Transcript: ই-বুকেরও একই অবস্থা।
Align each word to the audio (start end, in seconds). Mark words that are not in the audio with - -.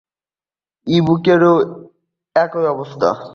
ই-বুকেরও 0.87 1.53
একই 2.35 2.65
অবস্থা। 2.65 3.09